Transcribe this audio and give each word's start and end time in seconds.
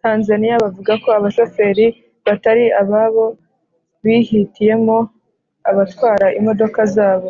Tanzaniya 0.00 0.62
bavuga 0.64 0.92
ko 1.02 1.08
abashoferi 1.18 1.86
batari 2.26 2.64
ababo 2.80 3.26
bihitiyemo 4.04 4.98
batatwara 5.76 6.26
imodoka 6.38 6.80
zabo 6.94 7.28